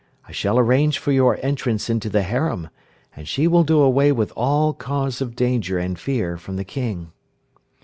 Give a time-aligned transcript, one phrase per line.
[0.27, 2.69] I shall arrange for your entrance into the harem,
[3.15, 7.11] and she will do away with all cause of danger and fear from the King."